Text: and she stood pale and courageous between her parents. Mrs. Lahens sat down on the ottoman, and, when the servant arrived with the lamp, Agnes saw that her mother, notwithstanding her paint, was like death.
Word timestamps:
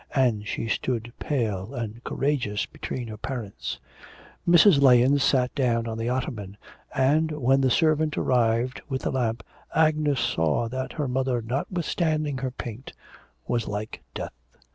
and 0.15 0.47
she 0.47 0.67
stood 0.67 1.13
pale 1.19 1.75
and 1.75 2.03
courageous 2.03 2.65
between 2.65 3.07
her 3.07 3.17
parents. 3.19 3.77
Mrs. 4.49 4.81
Lahens 4.81 5.21
sat 5.23 5.53
down 5.53 5.85
on 5.85 5.95
the 5.99 6.09
ottoman, 6.09 6.57
and, 6.95 7.29
when 7.29 7.61
the 7.61 7.69
servant 7.69 8.17
arrived 8.17 8.81
with 8.89 9.03
the 9.03 9.11
lamp, 9.11 9.43
Agnes 9.75 10.19
saw 10.19 10.67
that 10.67 10.93
her 10.93 11.07
mother, 11.07 11.39
notwithstanding 11.39 12.39
her 12.39 12.49
paint, 12.49 12.93
was 13.47 13.67
like 13.67 14.01
death. 14.15 14.33